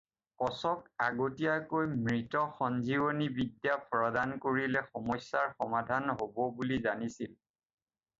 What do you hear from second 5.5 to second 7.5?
সমাধান হ'ব বুলি জানিছিল।